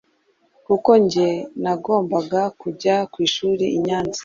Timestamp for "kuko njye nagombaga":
0.65-2.41